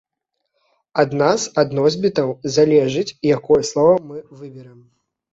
Ад 1.01 1.09
нас, 1.21 1.41
ад 1.61 1.75
носьбітаў, 1.79 2.31
залежыць, 2.55 3.15
якое 3.37 3.59
слова 3.71 3.93
мы 4.07 4.17
выберам. 4.41 4.79